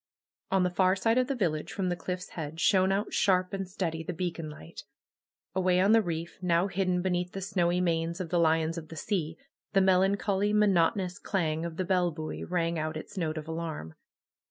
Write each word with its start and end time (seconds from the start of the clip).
On 0.49 0.63
the 0.63 0.71
far 0.71 0.95
side 0.95 1.19
of 1.19 1.27
the 1.27 1.35
village 1.35 1.71
from 1.71 1.89
the 1.89 1.95
cliff^s 1.95 2.29
head 2.29 2.59
shone 2.59 2.91
out 2.91 3.13
shar}) 3.13 3.47
and 3.51 3.67
steady 3.69 4.01
the 4.01 4.13
beacon 4.15 4.49
light. 4.49 4.81
Away 5.53 5.79
on 5.79 5.91
the 5.91 6.01
reef, 6.01 6.39
now 6.41 6.65
hidden 6.65 7.03
beneath 7.03 7.33
the 7.33 7.39
snowy 7.41 7.81
manes 7.81 8.19
of 8.19 8.29
the 8.29 8.39
lions 8.39 8.79
of 8.79 8.87
the 8.87 8.95
sea, 8.95 9.37
the 9.73 9.79
melancholy, 9.81 10.53
monotonous 10.53 11.19
clang 11.19 11.65
of 11.65 11.77
the 11.77 11.85
bell 11.85 12.09
buoy 12.09 12.43
rang 12.43 12.79
out 12.79 12.97
its 12.97 13.15
note 13.15 13.37
of 13.37 13.47
alarm. 13.47 13.93